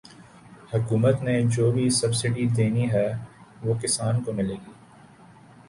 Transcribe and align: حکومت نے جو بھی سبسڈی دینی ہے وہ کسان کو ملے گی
حکومت 0.73 1.21
نے 1.23 1.35
جو 1.55 1.69
بھی 1.71 1.89
سبسڈی 1.99 2.45
دینی 2.57 2.89
ہے 2.91 3.07
وہ 3.63 3.73
کسان 3.81 4.23
کو 4.23 4.33
ملے 4.33 4.55
گی 4.55 4.71